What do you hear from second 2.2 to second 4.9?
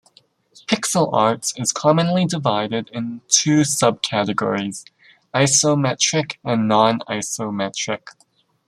divided in two subcategories: